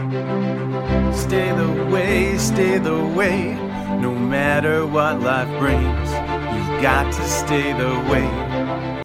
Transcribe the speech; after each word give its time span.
Stay 0.00 1.52
the 1.52 1.88
way, 1.92 2.38
stay 2.38 2.78
the 2.78 3.04
way, 3.14 3.52
no 4.00 4.14
matter 4.14 4.86
what 4.86 5.20
life 5.20 5.46
brings. 5.58 5.84
You've 5.84 6.80
got 6.80 7.12
to 7.12 7.22
stay 7.28 7.74
the 7.74 8.00
way. 8.10 9.02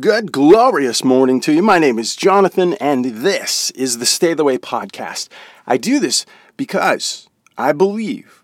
Good, 0.00 0.32
glorious 0.32 1.04
morning 1.04 1.40
to 1.40 1.52
you. 1.52 1.60
My 1.62 1.78
name 1.78 1.98
is 1.98 2.16
Jonathan, 2.16 2.72
and 2.80 3.04
this 3.04 3.70
is 3.72 3.98
the 3.98 4.06
Stay 4.06 4.32
the 4.32 4.42
Way 4.42 4.56
podcast. 4.56 5.28
I 5.66 5.76
do 5.76 6.00
this 6.00 6.24
because 6.56 7.28
I 7.58 7.72
believe 7.72 8.42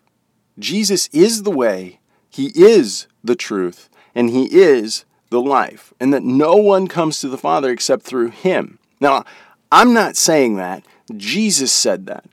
Jesus 0.59 1.09
is 1.09 1.45
the 1.45 1.51
way, 1.51 2.01
He 2.29 2.49
is 2.55 3.07
the 3.23 3.35
truth, 3.35 3.89
and 4.15 4.29
He 4.29 4.55
is 4.55 5.07
the 5.31 5.41
life, 5.41 5.95
and 5.99 6.13
that 6.13 6.23
no 6.23 6.55
one 6.55 6.87
comes 6.87 7.21
to 7.21 7.29
the 7.31 7.39
Father 7.39 7.71
except 7.71 8.03
through 8.03 8.29
Him. 8.29 8.79
Now, 9.01 9.25
I'm 9.73 9.95
not 9.95 10.19
saying 10.19 10.57
that. 10.57 10.85
Jesus 11.17 11.73
said 11.73 12.07
that. 12.07 12.25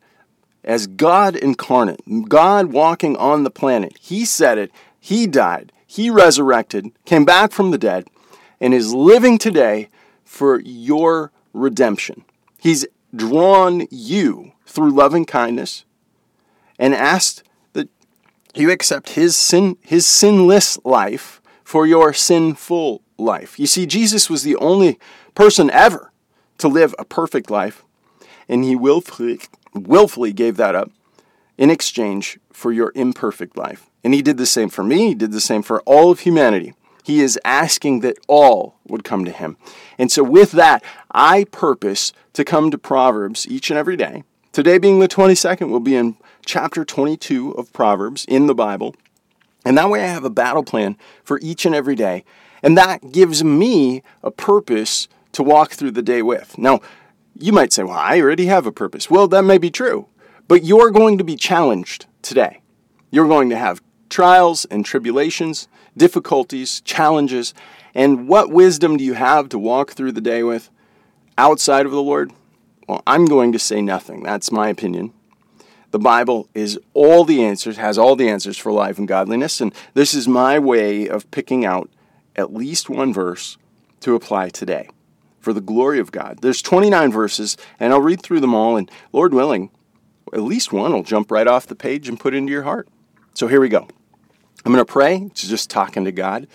As 0.64 0.88
God 0.88 1.36
incarnate, 1.36 2.02
God 2.30 2.68
walking 2.68 3.18
on 3.18 3.44
the 3.44 3.50
planet, 3.50 3.98
He 4.00 4.26
said 4.26 4.58
it, 4.58 4.72
He 5.00 5.26
died, 5.28 5.72
He 5.88 6.10
resurrected, 6.10 6.92
came 7.06 7.26
back 7.26 7.52
from 7.52 7.72
the 7.72 7.78
dead, 7.78 8.08
and 8.60 8.74
is 8.74 8.94
living 8.94 9.38
today 9.38 9.90
for 10.24 10.62
your 10.62 11.32
redemption. 11.54 12.24
He's 12.58 12.86
drawn 13.16 13.88
you 13.90 14.54
through 14.66 14.92
loving 14.92 15.26
kindness 15.26 15.84
and 16.80 16.96
asked 16.96 17.44
that 17.74 17.90
you 18.56 18.72
accept 18.72 19.12
his 19.12 19.36
sin 19.36 19.78
his 19.82 20.06
sinless 20.06 20.78
life 20.86 21.42
for 21.64 21.86
your 21.86 22.14
sinful 22.14 23.02
life. 23.18 23.60
You 23.60 23.68
see 23.68 23.86
Jesus 23.86 24.30
was 24.30 24.44
the 24.44 24.56
only 24.58 25.00
person 25.36 25.70
ever 25.72 26.12
to 26.58 26.68
live 26.68 26.96
a 26.98 27.06
perfect 27.06 27.50
life 27.50 27.84
and 28.48 28.64
he 28.64 28.76
willfully, 28.76 29.40
willfully 29.74 30.34
gave 30.34 30.58
that 30.58 30.76
up 30.76 30.92
in 31.58 31.70
exchange 31.70 32.40
for 32.52 32.72
your 32.72 32.92
imperfect 32.96 33.58
life. 33.58 33.90
And 34.04 34.14
he 34.14 34.22
did 34.22 34.38
the 34.38 34.46
same 34.46 34.70
for 34.70 34.84
me, 34.84 35.10
he 35.10 35.16
did 35.16 35.32
the 35.32 35.42
same 35.42 35.62
for 35.62 35.82
all 35.82 36.12
of 36.12 36.22
humanity. 36.22 36.74
He 37.04 37.22
is 37.22 37.40
asking 37.44 38.02
that 38.02 38.18
all 38.28 38.76
would 38.88 39.04
come 39.04 39.26
to 39.26 39.32
him. 39.32 39.58
And 39.98 40.12
so, 40.12 40.24
with 40.24 40.52
that, 40.52 40.84
I 41.12 41.46
purpose 41.46 42.14
to 42.34 42.46
come 42.46 42.70
to 42.72 42.78
Proverbs 42.78 43.48
each 43.48 43.72
and 43.72 43.78
every 43.78 43.98
day. 43.98 44.24
Today, 44.52 44.78
being 44.78 45.00
the 45.00 45.08
22nd, 45.08 45.70
we'll 45.70 45.80
be 45.80 45.96
in 45.96 46.18
chapter 46.46 46.86
22 46.86 47.52
of 47.52 47.74
Proverbs 47.74 48.26
in 48.26 48.48
the 48.48 48.56
Bible. 48.56 48.96
And 49.66 49.78
that 49.78 49.90
way, 49.90 50.04
I 50.04 50.08
have 50.08 50.26
a 50.26 50.30
battle 50.30 50.64
plan 50.64 50.98
for 51.24 51.40
each 51.42 51.66
and 51.66 51.74
every 51.74 51.96
day. 51.96 52.24
And 52.62 52.78
that 52.78 53.12
gives 53.12 53.44
me 53.44 54.04
a 54.24 54.32
purpose 54.32 55.08
to 55.32 55.44
walk 55.44 55.72
through 55.72 55.92
the 55.92 56.02
day 56.02 56.22
with. 56.22 56.58
Now, 56.58 56.82
you 57.38 57.52
might 57.52 57.74
say, 57.74 57.84
well, 57.84 57.98
I 57.98 58.20
already 58.20 58.46
have 58.46 58.66
a 58.66 58.72
purpose. 58.72 59.10
Well, 59.10 59.28
that 59.30 59.44
may 59.44 59.58
be 59.58 59.72
true, 59.72 60.08
but 60.48 60.64
you're 60.64 60.92
going 60.92 61.18
to 61.18 61.24
be 61.24 61.36
challenged 61.36 62.06
today. 62.22 62.62
You're 63.10 63.28
going 63.28 63.50
to 63.50 63.58
have 63.58 63.82
trials 64.10 64.66
and 64.66 64.86
tribulations, 64.86 65.68
difficulties, 65.98 66.82
challenges. 66.82 67.54
And 67.94 68.28
what 68.28 68.52
wisdom 68.52 68.98
do 68.98 69.04
you 69.04 69.14
have 69.14 69.50
to 69.50 69.60
walk 69.60 69.92
through 69.92 70.14
the 70.14 70.22
day 70.22 70.44
with 70.44 70.70
outside 71.38 71.86
of 71.86 71.92
the 71.92 72.02
Lord? 72.02 72.32
Well, 72.88 73.04
I'm 73.08 73.26
going 73.26 73.52
to 73.54 73.60
say 73.60 73.82
nothing. 73.82 74.24
That's 74.24 74.52
my 74.52 74.70
opinion. 74.70 75.14
The 75.92 76.00
Bible 76.00 76.48
is 76.54 76.80
all 76.94 77.26
the 77.26 77.44
answers, 77.44 77.78
has 77.78 77.98
all 77.98 78.16
the 78.16 78.30
answers 78.30 78.58
for 78.58 78.72
life 78.72 78.98
and 78.98 79.08
godliness. 79.08 79.60
And 79.60 79.74
this 79.94 80.14
is 80.14 80.28
my 80.28 80.58
way 80.58 81.08
of 81.08 81.30
picking 81.32 81.66
out 81.66 81.90
at 82.36 82.54
least 82.54 82.90
one 82.90 83.14
verse 83.14 83.58
to 84.00 84.16
apply 84.16 84.50
today 84.50 84.90
for 85.42 85.52
the 85.52 85.60
glory 85.62 86.00
of 86.00 86.12
God. 86.12 86.40
There's 86.42 86.62
29 86.62 87.12
verses, 87.12 87.58
and 87.80 87.92
I'll 87.92 88.02
read 88.02 88.22
through 88.22 88.40
them 88.40 88.54
all, 88.54 88.78
and 88.78 88.90
Lord 89.12 89.34
willing, 89.34 89.72
at 90.34 90.42
least 90.42 90.72
one 90.72 90.94
will 90.94 91.04
jump 91.04 91.32
right 91.32 91.48
off 91.48 91.68
the 91.68 91.76
page 91.76 92.08
and 92.08 92.20
put 92.20 92.34
into 92.34 92.52
your 92.52 92.64
heart. 92.64 92.88
So 93.34 93.48
here 93.48 93.60
we 93.60 93.70
go. 93.70 93.88
I'm 94.64 94.72
going 94.72 94.86
to 94.86 94.92
pray. 94.92 95.30
Just 95.34 95.70
talking 95.70 96.06
to 96.06 96.12
God 96.12 96.48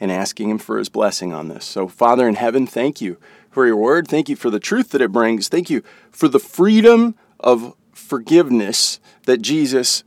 and 0.00 0.12
asking 0.12 0.48
Him 0.48 0.58
for 0.58 0.78
His 0.78 0.88
blessing 0.88 1.32
on 1.32 1.48
this. 1.48 1.64
So, 1.64 1.88
Father 1.88 2.28
in 2.28 2.36
heaven, 2.36 2.66
thank 2.66 3.00
you 3.00 3.18
for 3.50 3.66
your 3.66 3.76
word. 3.76 4.06
Thank 4.06 4.28
you 4.28 4.36
for 4.36 4.50
the 4.50 4.60
truth 4.60 4.90
that 4.90 5.02
it 5.02 5.12
brings. 5.12 5.48
Thank 5.48 5.68
you 5.68 5.82
for 6.10 6.28
the 6.28 6.38
freedom 6.38 7.16
of 7.40 7.74
forgiveness 7.92 9.00
that 9.24 9.42
Jesus 9.42 10.04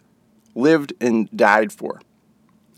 lived 0.56 0.94
and 1.02 1.30
died 1.36 1.74
for. 1.74 2.02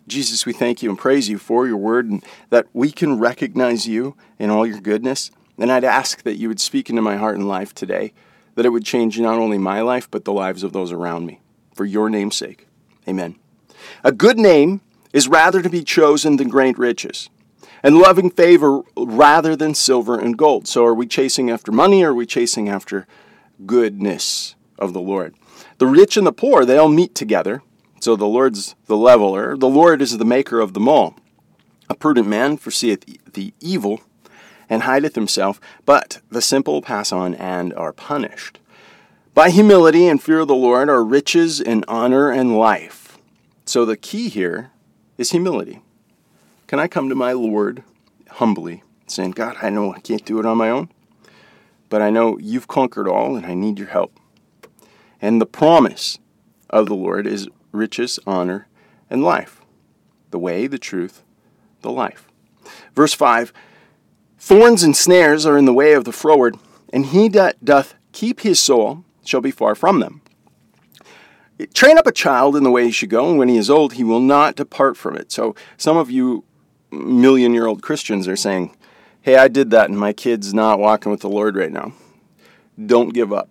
Jesus, 0.08 0.46
we 0.46 0.54
thank 0.54 0.84
you 0.84 0.90
and 0.90 0.98
praise 0.98 1.30
you 1.30 1.38
for 1.38 1.66
your 1.68 1.78
word 1.78 2.10
and 2.10 2.24
that 2.50 2.68
we 2.74 2.92
can 2.92 3.20
recognize 3.20 3.88
you 3.88 4.16
in 4.38 4.50
all 4.50 4.66
your 4.66 4.80
goodness. 4.80 5.32
And 5.58 5.72
I'd 5.72 5.84
ask 5.84 6.24
that 6.24 6.38
you 6.38 6.48
would 6.48 6.60
speak 6.60 6.90
into 6.90 7.02
my 7.02 7.18
heart 7.18 7.38
and 7.38 7.48
life 7.48 7.74
today, 7.74 8.14
that 8.56 8.66
it 8.66 8.70
would 8.70 8.86
change 8.86 9.20
not 9.20 9.40
only 9.40 9.58
my 9.58 9.82
life, 9.82 10.10
but 10.10 10.26
the 10.26 10.34
lives 10.34 10.64
of 10.64 10.74
those 10.74 10.92
around 10.92 11.26
me. 11.26 11.40
For 11.74 11.86
your 11.86 12.10
name's 12.10 12.38
sake. 12.38 12.68
Amen. 13.08 13.36
A 14.04 14.12
good 14.12 14.38
name 14.38 14.82
is 15.12 15.28
rather 15.28 15.62
to 15.62 15.70
be 15.70 15.84
chosen 15.84 16.38
than 16.38 16.50
great 16.50 16.78
riches, 16.78 17.30
and 17.84 17.98
loving 17.98 18.30
favor 18.30 18.82
rather 18.98 19.56
than 19.56 19.76
silver 19.76 20.20
and 20.20 20.38
gold. 20.38 20.68
So, 20.68 20.86
are 20.86 20.94
we 20.94 21.06
chasing 21.06 21.50
after 21.50 21.72
money 21.72 22.04
or 22.04 22.12
are 22.12 22.16
we 22.16 22.26
chasing 22.26 22.70
after 22.70 23.06
goodness 23.66 24.56
of 24.80 24.94
the 24.94 25.02
Lord? 25.02 25.36
The 25.78 25.88
rich 25.88 26.18
and 26.18 26.26
the 26.26 26.34
poor, 26.34 26.66
they 26.66 26.78
all 26.78 26.90
meet 26.90 27.14
together. 27.14 27.62
So, 28.00 28.16
the 28.16 28.26
Lord's 28.26 28.76
the 28.88 28.98
leveler, 28.98 29.56
the 29.56 29.70
Lord 29.70 30.02
is 30.02 30.18
the 30.18 30.26
maker 30.26 30.60
of 30.60 30.74
them 30.74 30.88
all. 30.88 31.16
A 31.90 31.96
prudent 31.96 32.28
man 32.28 32.58
foreseeth 32.58 33.34
the 33.34 33.54
evil 33.60 34.02
and 34.70 34.84
hideth 34.84 35.16
himself, 35.16 35.60
but 35.86 36.22
the 36.30 36.42
simple 36.42 36.82
pass 36.82 37.12
on 37.12 37.36
and 37.36 37.74
are 37.74 37.94
punished. 37.94 38.60
By 39.34 39.50
humility 39.50 40.08
and 40.08 40.22
fear 40.22 40.40
of 40.40 40.48
the 40.48 40.56
Lord 40.56 40.90
are 40.90 41.04
riches 41.04 41.60
and 41.60 41.84
honor 41.88 42.30
and 42.30 42.58
life. 42.58 43.18
So 43.66 43.86
the 43.86 43.98
key 43.98 44.30
here 44.30 44.72
is 45.18 45.32
humility. 45.32 45.82
Can 46.68 46.80
I 46.80 46.88
come 46.88 47.10
to 47.10 47.16
my 47.16 47.32
Lord 47.32 47.84
humbly, 48.30 48.84
saying, 49.08 49.32
God, 49.32 49.58
I 49.62 49.70
know 49.70 49.94
I 49.94 50.00
can't 50.00 50.26
do 50.26 50.40
it 50.40 50.46
on 50.46 50.58
my 50.58 50.70
own, 50.70 50.90
but 51.90 52.02
I 52.02 52.10
know 52.10 52.38
you've 52.40 52.68
conquered 52.68 53.08
all 53.08 53.36
and 53.36 53.46
I 53.46 53.54
need 53.54 53.80
your 53.80 53.90
help. 53.90 54.20
And 55.22 55.40
the 55.40 55.46
promise 55.46 56.20
of 56.70 56.88
the 56.88 56.96
Lord 56.96 57.28
is 57.28 57.48
riches, 57.72 58.20
honor, 58.26 58.68
and 59.10 59.24
life. 59.24 59.62
The 60.32 60.40
way, 60.40 60.68
the 60.68 60.80
truth, 60.80 61.24
the 61.82 61.92
life. 61.92 62.28
Verse 62.96 63.14
5 63.14 63.54
Thorns 64.46 64.84
and 64.84 64.94
snares 64.94 65.46
are 65.46 65.58
in 65.58 65.64
the 65.64 65.74
way 65.74 65.94
of 65.94 66.04
the 66.04 66.12
froward, 66.12 66.58
and 66.92 67.06
he 67.06 67.30
that 67.30 67.64
doth 67.64 67.96
keep 68.12 68.42
his 68.42 68.60
soul 68.60 69.06
shall 69.24 69.40
be 69.40 69.52
far 69.52 69.74
from 69.74 70.02
them. 70.02 70.22
Train 71.74 71.98
up 71.98 72.06
a 72.06 72.12
child 72.12 72.58
in 72.58 72.66
the 72.66 72.70
way 72.70 72.84
he 72.84 72.92
should 72.92 73.10
go, 73.10 73.30
and 73.30 73.40
when 73.40 73.48
he 73.48 73.56
is 73.56 73.70
old, 73.70 73.94
he 73.94 74.04
will 74.04 74.20
not 74.20 74.58
depart 74.58 74.98
from 74.98 75.16
it. 75.16 75.32
So, 75.32 75.56
some 75.78 75.96
of 75.96 76.12
you 76.12 76.44
million 76.92 77.54
year 77.54 77.68
old 77.68 77.82
Christians 77.82 78.28
are 78.28 78.36
saying, 78.36 78.76
Hey, 79.22 79.38
I 79.38 79.48
did 79.48 79.70
that, 79.70 79.90
and 79.90 79.98
my 79.98 80.12
kid's 80.12 80.54
not 80.54 80.78
walking 80.78 81.10
with 81.10 81.22
the 81.22 81.30
Lord 81.30 81.56
right 81.56 81.72
now. 81.72 81.94
Don't 82.86 83.14
give 83.14 83.32
up. 83.32 83.50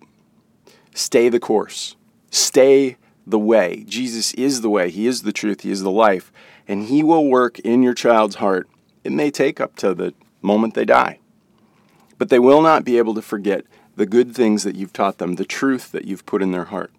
Stay 0.93 1.27
the 1.27 1.39
course. 1.39 1.95
Stay 2.29 2.97
the 3.25 3.39
way. 3.39 3.83
Jesus 3.87 4.31
is 4.35 4.61
the 4.61 4.69
way, 4.69 4.91
He 4.91 5.07
is 5.07 5.23
the 5.23 5.33
truth, 5.33 5.61
He 5.61 5.71
is 5.71 5.81
the 5.81 5.89
life, 5.89 6.31
and 6.67 6.83
He 6.83 7.01
will 7.01 7.27
work 7.27 7.57
in 7.61 7.81
your 7.81 7.95
child's 7.95 8.35
heart. 8.35 8.69
It 9.03 9.11
may 9.11 9.31
take 9.31 9.59
up 9.59 9.75
to 9.77 9.95
the 9.95 10.13
moment 10.43 10.73
they 10.73 10.85
die. 10.85 11.19
But 12.17 12.29
they 12.29 12.39
will 12.39 12.61
not 12.61 12.85
be 12.85 12.97
able 12.97 13.13
to 13.15 13.21
forget 13.21 13.65
the 13.95 14.05
good 14.05 14.35
things 14.35 14.63
that 14.63 14.75
you've 14.75 14.93
taught 14.93 15.17
them, 15.17 15.35
the 15.35 15.45
truth 15.45 15.91
that 15.91 16.05
you've 16.05 16.25
put 16.25 16.41
in 16.41 16.51
their 16.51 16.65
heart. 16.65 16.91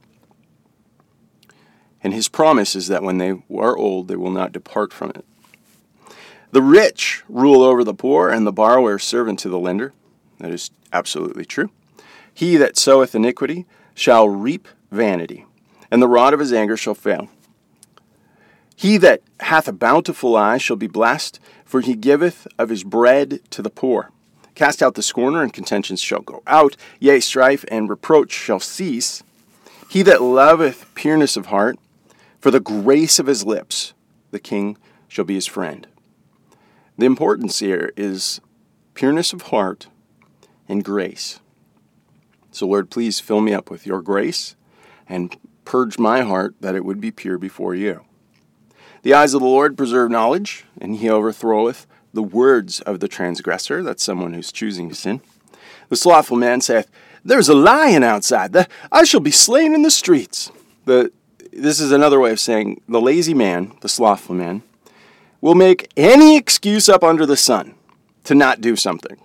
And 2.02 2.12
his 2.12 2.28
promise 2.28 2.76
is 2.76 2.88
that 2.88 3.02
when 3.02 3.18
they 3.18 3.42
are 3.56 3.76
old, 3.76 4.08
they 4.08 4.16
will 4.16 4.30
not 4.30 4.52
depart 4.52 4.92
from 4.92 5.10
it. 5.10 5.24
The 6.50 6.62
rich 6.62 7.24
rule 7.28 7.62
over 7.62 7.82
the 7.82 7.94
poor, 7.94 8.28
and 8.30 8.46
the 8.46 8.52
borrower 8.52 8.96
is 8.96 9.02
servant 9.02 9.38
to 9.40 9.48
the 9.48 9.58
lender. 9.58 9.92
That 10.38 10.50
is 10.50 10.70
absolutely 10.92 11.44
true. 11.44 11.70
He 12.32 12.56
that 12.56 12.76
soweth 12.76 13.14
iniquity 13.14 13.66
shall 13.94 14.28
reap 14.28 14.68
vanity, 14.90 15.46
and 15.90 16.02
the 16.02 16.08
rod 16.08 16.34
of 16.34 16.40
his 16.40 16.52
anger 16.52 16.76
shall 16.76 16.94
fail. 16.94 17.28
He 18.76 18.96
that 18.98 19.22
hath 19.40 19.68
a 19.68 19.72
bountiful 19.72 20.36
eye 20.36 20.58
shall 20.58 20.76
be 20.76 20.86
blessed, 20.86 21.38
for 21.64 21.80
he 21.80 21.94
giveth 21.94 22.46
of 22.58 22.68
his 22.68 22.84
bread 22.84 23.40
to 23.50 23.62
the 23.62 23.70
poor. 23.70 24.10
Cast 24.54 24.82
out 24.82 24.94
the 24.94 25.02
scorner, 25.02 25.42
and 25.42 25.52
contentions 25.52 26.00
shall 26.00 26.20
go 26.20 26.42
out. 26.46 26.76
Yea, 27.00 27.20
strife 27.20 27.64
and 27.68 27.88
reproach 27.88 28.32
shall 28.32 28.60
cease. 28.60 29.22
He 29.88 30.02
that 30.02 30.22
loveth 30.22 30.92
pureness 30.94 31.36
of 31.36 31.46
heart, 31.46 31.78
for 32.38 32.50
the 32.50 32.60
grace 32.60 33.18
of 33.18 33.26
his 33.26 33.44
lips, 33.44 33.94
the 34.30 34.38
king 34.38 34.76
shall 35.08 35.24
be 35.24 35.34
his 35.34 35.46
friend. 35.46 35.86
The 36.98 37.06
importance 37.06 37.58
here 37.58 37.92
is 37.96 38.40
pureness 38.94 39.32
of 39.32 39.42
heart 39.42 39.88
and 40.68 40.84
grace. 40.84 41.40
So, 42.52 42.66
Lord, 42.66 42.90
please 42.90 43.18
fill 43.18 43.40
me 43.40 43.52
up 43.52 43.70
with 43.70 43.86
your 43.86 44.00
grace 44.00 44.54
and 45.08 45.36
purge 45.64 45.98
my 45.98 46.22
heart 46.22 46.54
that 46.60 46.76
it 46.76 46.84
would 46.84 47.00
be 47.00 47.10
pure 47.10 47.38
before 47.38 47.74
you. 47.74 48.04
The 49.04 49.12
eyes 49.12 49.34
of 49.34 49.42
the 49.42 49.46
Lord 49.46 49.76
preserve 49.76 50.10
knowledge, 50.10 50.64
and 50.80 50.96
he 50.96 51.10
overthroweth 51.10 51.86
the 52.14 52.22
words 52.22 52.80
of 52.80 53.00
the 53.00 53.08
transgressor. 53.08 53.82
That's 53.82 54.02
someone 54.02 54.32
who's 54.32 54.50
choosing 54.50 54.88
to 54.88 54.94
sin. 54.94 55.20
The 55.90 55.96
slothful 55.96 56.38
man 56.38 56.62
saith, 56.62 56.90
There's 57.22 57.50
a 57.50 57.54
lion 57.54 58.02
outside. 58.02 58.56
I 58.90 59.04
shall 59.04 59.20
be 59.20 59.30
slain 59.30 59.74
in 59.74 59.82
the 59.82 59.90
streets. 59.90 60.50
The, 60.86 61.12
this 61.52 61.80
is 61.80 61.92
another 61.92 62.18
way 62.18 62.32
of 62.32 62.40
saying 62.40 62.80
the 62.88 63.00
lazy 63.00 63.34
man, 63.34 63.76
the 63.82 63.90
slothful 63.90 64.36
man, 64.36 64.62
will 65.42 65.54
make 65.54 65.92
any 65.98 66.38
excuse 66.38 66.88
up 66.88 67.04
under 67.04 67.26
the 67.26 67.36
sun 67.36 67.74
to 68.24 68.34
not 68.34 68.62
do 68.62 68.74
something. 68.74 69.18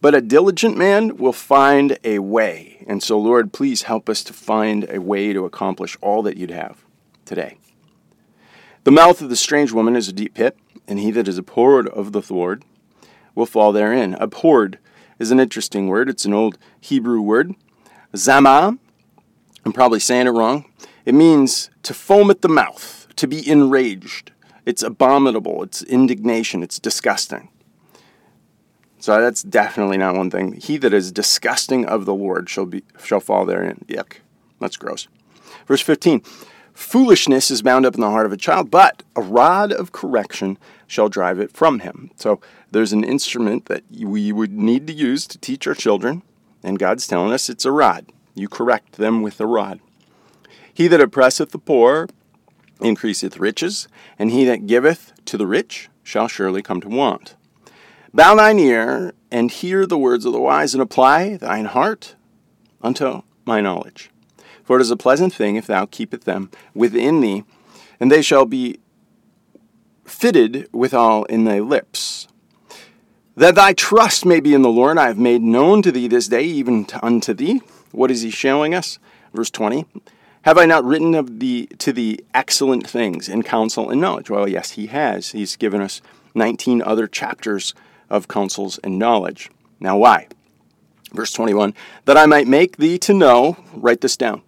But 0.00 0.14
a 0.14 0.20
diligent 0.20 0.76
man 0.76 1.16
will 1.16 1.32
find 1.32 1.98
a 2.04 2.20
way. 2.20 2.84
And 2.86 3.02
so, 3.02 3.18
Lord, 3.18 3.52
please 3.52 3.82
help 3.82 4.08
us 4.08 4.22
to 4.22 4.32
find 4.32 4.88
a 4.88 5.00
way 5.00 5.32
to 5.32 5.44
accomplish 5.44 5.96
all 6.00 6.22
that 6.22 6.36
you'd 6.36 6.52
have 6.52 6.84
today. 7.24 7.58
The 8.86 8.92
mouth 8.92 9.20
of 9.20 9.30
the 9.30 9.34
strange 9.34 9.72
woman 9.72 9.96
is 9.96 10.06
a 10.06 10.12
deep 10.12 10.34
pit, 10.34 10.56
and 10.86 11.00
he 11.00 11.10
that 11.10 11.26
is 11.26 11.38
abhorred 11.38 11.88
of 11.88 12.12
the 12.12 12.22
Lord 12.32 12.62
will 13.34 13.44
fall 13.44 13.72
therein. 13.72 14.14
Abhorred 14.14 14.78
is 15.18 15.32
an 15.32 15.40
interesting 15.40 15.88
word. 15.88 16.08
It's 16.08 16.24
an 16.24 16.32
old 16.32 16.56
Hebrew 16.80 17.20
word. 17.20 17.56
Zama, 18.14 18.78
I'm 19.64 19.72
probably 19.72 19.98
saying 19.98 20.28
it 20.28 20.30
wrong. 20.30 20.66
It 21.04 21.16
means 21.16 21.68
to 21.82 21.92
foam 21.94 22.30
at 22.30 22.42
the 22.42 22.48
mouth, 22.48 23.08
to 23.16 23.26
be 23.26 23.50
enraged. 23.50 24.30
It's 24.64 24.84
abominable, 24.84 25.64
it's 25.64 25.82
indignation, 25.82 26.62
it's 26.62 26.78
disgusting. 26.78 27.48
So 29.00 29.20
that's 29.20 29.42
definitely 29.42 29.98
not 29.98 30.14
one 30.14 30.30
thing. 30.30 30.52
He 30.52 30.76
that 30.76 30.94
is 30.94 31.10
disgusting 31.10 31.86
of 31.86 32.04
the 32.04 32.14
Lord 32.14 32.48
shall 32.48 32.66
be 32.66 32.84
shall 33.02 33.18
fall 33.18 33.46
therein. 33.46 33.84
Yuck. 33.88 34.18
That's 34.60 34.76
gross. 34.76 35.08
Verse 35.66 35.80
15. 35.80 36.22
Foolishness 36.76 37.50
is 37.50 37.62
bound 37.62 37.86
up 37.86 37.94
in 37.94 38.02
the 38.02 38.10
heart 38.10 38.26
of 38.26 38.32
a 38.32 38.36
child, 38.36 38.70
but 38.70 39.02
a 39.16 39.22
rod 39.22 39.72
of 39.72 39.92
correction 39.92 40.58
shall 40.86 41.08
drive 41.08 41.38
it 41.38 41.50
from 41.50 41.78
him. 41.78 42.10
So 42.16 42.38
there's 42.70 42.92
an 42.92 43.02
instrument 43.02 43.64
that 43.64 43.82
we 43.90 44.30
would 44.30 44.52
need 44.52 44.86
to 44.88 44.92
use 44.92 45.26
to 45.28 45.38
teach 45.38 45.66
our 45.66 45.74
children, 45.74 46.22
and 46.62 46.78
God's 46.78 47.06
telling 47.06 47.32
us 47.32 47.48
it's 47.48 47.64
a 47.64 47.72
rod. 47.72 48.04
You 48.34 48.46
correct 48.50 48.92
them 48.92 49.22
with 49.22 49.40
a 49.40 49.46
rod. 49.46 49.80
He 50.72 50.86
that 50.88 51.00
oppresseth 51.00 51.50
the 51.52 51.58
poor 51.58 52.08
increaseth 52.82 53.38
riches, 53.38 53.88
and 54.18 54.30
he 54.30 54.44
that 54.44 54.66
giveth 54.66 55.12
to 55.24 55.38
the 55.38 55.46
rich 55.46 55.88
shall 56.02 56.28
surely 56.28 56.60
come 56.60 56.82
to 56.82 56.90
want. 56.90 57.36
Bow 58.12 58.34
thine 58.34 58.58
ear 58.58 59.14
and 59.30 59.50
hear 59.50 59.86
the 59.86 59.96
words 59.96 60.26
of 60.26 60.34
the 60.34 60.40
wise, 60.40 60.74
and 60.74 60.82
apply 60.82 61.38
thine 61.38 61.64
heart 61.64 62.16
unto 62.82 63.22
my 63.46 63.62
knowledge. 63.62 64.10
For 64.66 64.76
it 64.76 64.82
is 64.82 64.90
a 64.90 64.96
pleasant 64.96 65.32
thing 65.32 65.54
if 65.54 65.68
thou 65.68 65.86
keepest 65.86 66.24
them 66.24 66.50
within 66.74 67.20
thee, 67.20 67.44
and 68.00 68.10
they 68.10 68.20
shall 68.20 68.44
be 68.44 68.80
fitted 70.04 70.68
withal 70.72 71.24
in 71.24 71.44
thy 71.44 71.60
lips. 71.60 72.26
That 73.36 73.54
thy 73.54 73.74
trust 73.74 74.26
may 74.26 74.40
be 74.40 74.54
in 74.54 74.62
the 74.62 74.68
Lord, 74.68 74.98
I 74.98 75.06
have 75.06 75.18
made 75.18 75.42
known 75.42 75.82
to 75.82 75.92
thee 75.92 76.08
this 76.08 76.26
day, 76.26 76.42
even 76.42 76.86
unto 77.00 77.32
thee. 77.32 77.60
What 77.92 78.10
is 78.10 78.22
he 78.22 78.30
showing 78.30 78.74
us? 78.74 78.98
Verse 79.32 79.50
20. 79.50 79.86
Have 80.42 80.58
I 80.58 80.66
not 80.66 80.84
written 80.84 81.14
of 81.14 81.38
thee 81.38 81.66
to 81.78 81.92
thee 81.92 82.18
excellent 82.34 82.88
things 82.88 83.28
in 83.28 83.42
counsel 83.42 83.90
and 83.90 84.00
knowledge? 84.00 84.30
Well, 84.30 84.48
yes, 84.48 84.72
he 84.72 84.86
has. 84.86 85.32
He's 85.32 85.54
given 85.56 85.80
us 85.80 86.00
19 86.34 86.82
other 86.82 87.06
chapters 87.06 87.72
of 88.10 88.26
counsels 88.26 88.78
and 88.82 88.98
knowledge. 88.98 89.50
Now, 89.78 89.96
why? 89.96 90.28
Verse 91.12 91.32
21 91.32 91.74
That 92.04 92.16
I 92.16 92.26
might 92.26 92.46
make 92.48 92.78
thee 92.78 92.98
to 92.98 93.14
know, 93.14 93.56
write 93.74 94.00
this 94.00 94.16
down, 94.16 94.42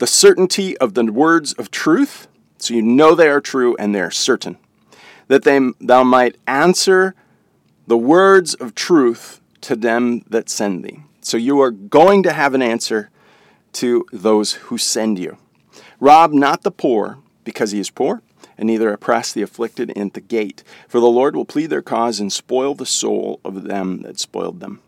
the 0.00 0.06
certainty 0.06 0.76
of 0.78 0.94
the 0.94 1.04
words 1.04 1.52
of 1.52 1.70
truth, 1.70 2.26
so 2.56 2.72
you 2.72 2.80
know 2.80 3.14
they 3.14 3.28
are 3.28 3.40
true 3.40 3.76
and 3.78 3.94
they 3.94 4.00
are 4.00 4.10
certain, 4.10 4.56
that 5.28 5.44
they, 5.44 5.60
thou 5.78 6.02
might 6.02 6.36
answer 6.46 7.14
the 7.86 7.98
words 7.98 8.54
of 8.54 8.74
truth 8.74 9.42
to 9.60 9.76
them 9.76 10.24
that 10.30 10.48
send 10.48 10.84
thee. 10.84 11.00
So 11.20 11.36
you 11.36 11.60
are 11.60 11.70
going 11.70 12.22
to 12.22 12.32
have 12.32 12.54
an 12.54 12.62
answer 12.62 13.10
to 13.74 14.06
those 14.10 14.54
who 14.54 14.78
send 14.78 15.18
you. 15.18 15.36
Rob 16.00 16.32
not 16.32 16.62
the 16.62 16.70
poor 16.70 17.18
because 17.44 17.72
he 17.72 17.78
is 17.78 17.90
poor, 17.90 18.22
and 18.56 18.68
neither 18.68 18.90
oppress 18.90 19.34
the 19.34 19.42
afflicted 19.42 19.90
in 19.90 20.08
the 20.14 20.22
gate. 20.22 20.64
For 20.88 20.98
the 20.98 21.08
Lord 21.08 21.36
will 21.36 21.44
plead 21.44 21.66
their 21.66 21.82
cause 21.82 22.20
and 22.20 22.32
spoil 22.32 22.74
the 22.74 22.86
soul 22.86 23.38
of 23.44 23.64
them 23.64 24.00
that 24.02 24.18
spoiled 24.18 24.60
them. 24.60 24.80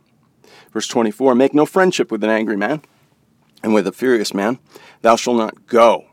Verse 0.72 0.88
24 0.88 1.34
Make 1.34 1.52
no 1.52 1.66
friendship 1.66 2.10
with 2.10 2.24
an 2.24 2.30
angry 2.30 2.56
man, 2.56 2.80
and 3.62 3.74
with 3.74 3.86
a 3.86 3.92
furious 3.92 4.34
man 4.34 4.58
thou 5.02 5.16
shalt 5.16 5.36
not 5.36 5.66
go, 5.66 6.06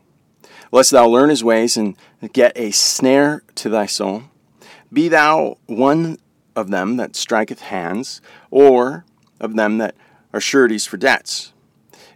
lest 0.72 0.90
thou 0.90 1.06
learn 1.06 1.30
his 1.30 1.44
ways 1.44 1.76
and 1.76 1.96
get 2.32 2.56
a 2.56 2.70
snare 2.70 3.42
to 3.56 3.68
thy 3.68 3.86
soul. 3.86 4.24
Be 4.92 5.08
thou 5.08 5.58
one 5.66 6.18
of 6.56 6.70
them 6.70 6.96
that 6.96 7.16
striketh 7.16 7.60
hands, 7.60 8.20
or 8.50 9.04
of 9.40 9.54
them 9.56 9.78
that 9.78 9.94
are 10.32 10.40
sureties 10.40 10.86
for 10.86 10.96
debts. 10.96 11.52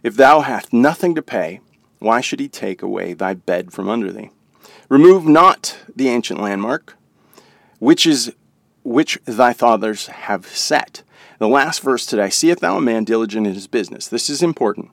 If 0.03 0.15
thou 0.15 0.41
hast 0.41 0.73
nothing 0.73 1.15
to 1.15 1.21
pay, 1.21 1.61
why 1.99 2.21
should 2.21 2.39
he 2.39 2.47
take 2.47 2.81
away 2.81 3.13
thy 3.13 3.33
bed 3.33 3.71
from 3.71 3.89
under 3.89 4.11
thee? 4.11 4.29
Remove 4.89 5.25
not 5.25 5.77
the 5.95 6.09
ancient 6.09 6.39
landmark, 6.39 6.95
which 7.79 8.05
is 8.05 8.33
which 8.83 9.17
thy 9.25 9.51
fathers 9.51 10.07
have 10.07 10.45
set. 10.45 11.01
The 11.39 11.47
last 11.47 11.81
verse 11.81 12.05
today, 12.05 12.29
seeth 12.29 12.59
thou 12.59 12.77
a 12.77 12.81
man 12.81 13.03
diligent 13.03 13.47
in 13.47 13.55
his 13.55 13.67
business. 13.67 14.07
This 14.07 14.29
is 14.29 14.43
important. 14.43 14.91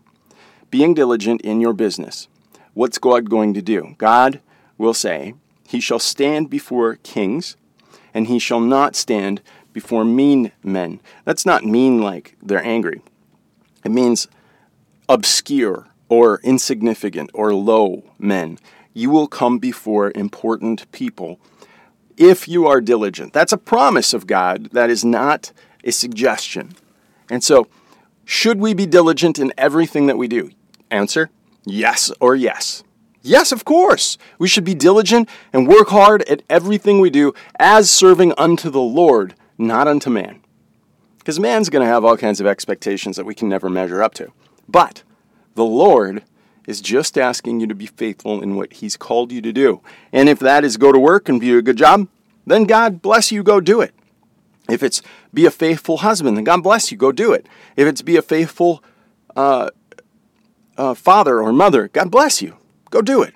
Being 0.73 0.95
diligent 0.95 1.43
in 1.43 1.61
your 1.61 1.73
business. 1.73 2.27
What's 2.75 2.99
God 2.99 3.31
going 3.31 3.55
to 3.55 3.63
do? 3.63 3.95
God 3.99 4.41
will 4.77 4.95
say, 4.95 5.35
He 5.69 5.79
shall 5.79 6.01
stand 6.01 6.51
before 6.51 6.97
kings, 6.97 7.57
and 8.13 8.27
he 8.27 8.41
shall 8.41 8.61
not 8.61 8.97
stand 8.97 9.41
before 9.73 10.05
mean 10.05 10.51
men. 10.65 11.01
That's 11.25 11.47
not 11.47 11.65
mean 11.65 12.03
like 12.03 12.37
they're 12.43 12.65
angry. 12.65 13.03
It 13.85 13.93
means 13.93 14.27
obscure 15.09 15.87
or 16.09 16.41
insignificant 16.43 17.31
or 17.33 17.55
low 17.55 18.03
men 18.19 18.59
you 18.95 19.11
will 19.11 19.27
come 19.27 19.59
before 19.59 20.13
important 20.15 20.91
people 20.93 21.41
if 22.17 22.47
you 22.47 22.67
are 22.67 22.81
diligent. 22.81 23.33
That's 23.33 23.53
a 23.53 23.59
promise 23.59 24.13
of 24.13 24.27
God, 24.27 24.71
that 24.73 24.91
is 24.91 25.05
not 25.05 25.53
a 25.85 25.93
suggestion. 25.93 26.75
And 27.31 27.43
so, 27.43 27.69
should 28.25 28.61
we 28.61 28.75
be 28.75 28.87
diligent 28.87 29.39
in 29.39 29.53
everything 29.57 30.07
that 30.07 30.19
we 30.19 30.29
do? 30.29 30.51
Answer 30.93 31.31
yes 31.65 32.12
or 32.21 32.37
yes. 32.37 32.85
Yes, 33.23 33.53
of 33.53 33.65
course. 33.65 34.19
We 34.39 34.49
should 34.49 34.65
be 34.65 34.75
diligent 34.75 35.29
and 35.53 35.69
work 35.69 35.89
hard 35.89 36.23
at 36.29 36.43
everything 36.50 37.00
we 37.00 37.09
do 37.09 37.33
as 37.59 37.91
serving 37.91 38.35
unto 38.37 38.69
the 38.69 38.81
Lord, 38.81 39.35
not 39.56 39.87
unto 39.87 40.11
man. 40.11 40.41
Because 41.19 41.39
man's 41.39 41.71
going 41.71 41.85
to 41.85 41.91
have 41.91 42.05
all 42.05 42.17
kinds 42.17 42.41
of 42.41 42.47
expectations 42.47 43.17
that 43.17 43.25
we 43.25 43.35
can 43.35 43.49
never 43.49 43.71
measure 43.71 44.03
up 44.03 44.12
to. 44.15 44.33
But 44.69 45.05
the 45.55 45.65
Lord 45.65 46.25
is 46.67 46.81
just 46.81 47.17
asking 47.17 47.61
you 47.61 47.67
to 47.69 47.75
be 47.75 47.87
faithful 47.87 48.43
in 48.43 48.56
what 48.56 48.75
He's 48.75 48.96
called 48.96 49.31
you 49.31 49.41
to 49.41 49.53
do. 49.53 49.81
And 50.13 50.29
if 50.29 50.41
that 50.41 50.65
is 50.65 50.77
go 50.77 50.91
to 50.91 50.99
work 50.99 51.29
and 51.29 51.41
do 51.41 51.58
a 51.58 51.63
good 51.63 51.79
job, 51.79 52.08
then 52.44 52.65
God 52.65 53.01
bless 53.01 53.31
you, 53.31 53.43
go 53.43 53.61
do 53.61 53.81
it. 53.81 53.94
If 54.69 54.82
it's 54.82 55.01
be 55.32 55.46
a 55.46 55.51
faithful 55.51 55.99
husband, 55.99 56.37
then 56.37 56.44
God 56.44 56.63
bless 56.63 56.91
you, 56.91 56.99
go 56.99 57.13
do 57.13 57.32
it. 57.32 57.46
If 57.77 57.87
it's 57.87 58.03
be 58.03 58.17
a 58.17 58.22
faithful 58.22 58.82
uh, 59.37 59.70
uh, 60.76 60.94
father 60.94 61.41
or 61.41 61.52
mother, 61.52 61.88
God 61.88 62.10
bless 62.10 62.43
you, 62.43 62.56
go 62.91 63.02
do 63.02 63.22
it. 63.22 63.34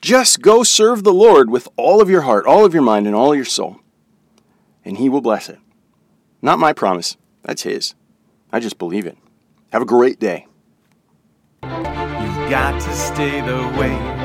Just 0.00 0.42
go 0.42 0.62
serve 0.62 1.04
the 1.04 1.12
Lord 1.12 1.50
with 1.50 1.68
all 1.76 2.00
of 2.00 2.10
your 2.10 2.22
heart, 2.22 2.46
all 2.46 2.64
of 2.64 2.74
your 2.74 2.82
mind, 2.82 3.06
and 3.06 3.16
all 3.16 3.32
of 3.32 3.36
your 3.36 3.44
soul, 3.44 3.80
and 4.84 4.98
He 4.98 5.08
will 5.08 5.20
bless 5.20 5.48
it. 5.48 5.58
Not 6.42 6.58
my 6.58 6.72
promise, 6.72 7.16
that's 7.42 7.62
His. 7.62 7.94
I 8.52 8.60
just 8.60 8.78
believe 8.78 9.06
it. 9.06 9.16
Have 9.72 9.82
a 9.82 9.86
great 9.86 10.20
day 10.20 10.46
You've 11.62 12.50
got 12.50 12.80
to 12.80 12.92
stay 12.92 13.40
the 13.40 13.56
way 13.78 14.15